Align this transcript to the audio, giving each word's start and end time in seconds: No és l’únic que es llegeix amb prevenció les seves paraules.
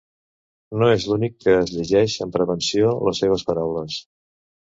No 0.83 0.85
és 0.93 1.03
l’únic 1.09 1.35
que 1.47 1.53
es 1.57 1.73
llegeix 1.75 2.15
amb 2.25 2.33
prevenció 2.37 2.95
les 3.09 3.21
seves 3.25 3.45
paraules. 3.51 3.99